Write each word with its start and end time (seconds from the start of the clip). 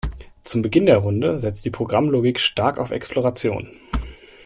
Zu 0.39 0.63
Beginn 0.63 0.87
der 0.87 0.97
Runde 0.97 1.37
setzt 1.37 1.63
die 1.63 1.69
Programmlogik 1.69 2.39
stark 2.39 2.79
auf 2.79 2.89
Exploration. 2.89 3.69